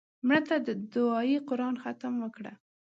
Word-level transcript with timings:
مړه 0.27 0.39
ته 0.47 0.55
د 0.67 0.69
دعایي 0.93 1.37
قرآن 1.49 1.75
ختم 1.83 2.13
وکړه 2.23 2.53